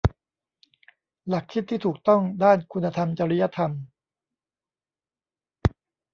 [1.27, 3.71] หลักคิดที่ถูกต้องด้านคุณธรรมจริยธรรม